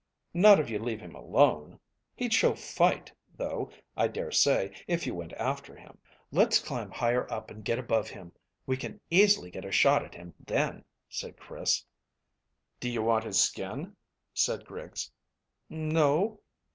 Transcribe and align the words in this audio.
"Not 0.33 0.59
if 0.59 0.67
you 0.71 0.79
leave 0.79 0.99
him 0.99 1.13
alone. 1.13 1.79
He'd 2.15 2.33
show 2.33 2.55
fight, 2.55 3.13
though, 3.35 3.69
I 3.95 4.07
dare 4.07 4.31
say, 4.31 4.73
if 4.87 5.05
you 5.05 5.13
went 5.13 5.31
after 5.33 5.75
him." 5.75 5.99
"Let's 6.31 6.57
climb 6.57 6.89
higher 6.89 7.31
up 7.31 7.51
and 7.51 7.63
get 7.63 7.77
above 7.77 8.09
him. 8.09 8.31
We 8.65 8.77
can 8.77 8.99
easily 9.11 9.51
get 9.51 9.63
a 9.63 9.71
shot 9.71 10.03
at 10.03 10.15
him 10.15 10.33
then," 10.39 10.85
said 11.07 11.37
Chris. 11.37 11.85
"Do 12.79 12.89
you 12.89 13.03
want 13.03 13.25
his 13.25 13.39
skin?" 13.39 13.95
said 14.33 14.65
Griggs. 14.65 15.11
"No." 15.69 16.39